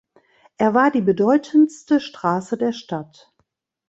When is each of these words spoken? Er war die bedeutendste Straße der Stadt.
Er 0.57 0.73
war 0.73 0.89
die 0.89 1.03
bedeutendste 1.03 1.99
Straße 1.99 2.57
der 2.57 2.71
Stadt. 2.73 3.31